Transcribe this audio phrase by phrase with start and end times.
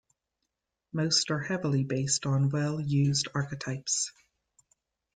[0.91, 4.11] Most are heavily based on well-used archetypes.